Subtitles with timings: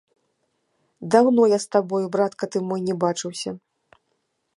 [1.15, 3.51] Даўно я з табою, братка ты мой, не бачыўся.